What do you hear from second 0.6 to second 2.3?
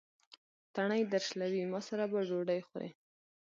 تڼۍ درشلوي: ما سره به